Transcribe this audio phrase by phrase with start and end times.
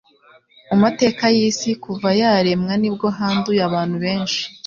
[0.69, 4.43] mu mateka y'isi.kuvayaremwa nibwo handuye abantu benshi